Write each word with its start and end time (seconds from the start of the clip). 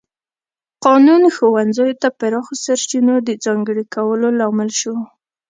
قانون 0.85 1.21
ښوونځیو 1.35 1.99
ته 2.01 2.07
پراخو 2.19 2.53
سرچینو 2.65 3.15
د 3.27 3.29
ځانګړي 3.45 3.83
کولو 3.95 4.27
لامل 4.39 4.69
شو. 4.79 4.95